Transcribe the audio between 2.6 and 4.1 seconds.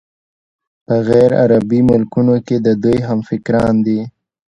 د دوی همفکران دي.